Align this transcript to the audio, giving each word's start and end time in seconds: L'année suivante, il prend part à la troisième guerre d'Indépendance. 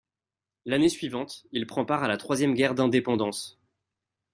L'année 0.65 0.89
suivante, 0.89 1.45
il 1.51 1.67
prend 1.67 1.85
part 1.85 2.03
à 2.03 2.07
la 2.07 2.17
troisième 2.17 2.55
guerre 2.55 2.73
d'Indépendance. 2.73 3.61